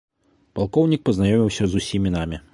Палкоўнік 0.59 1.05
пазнаёміўся 1.11 1.63
з 1.75 1.85
усімі 1.85 2.09
намі. 2.19 2.47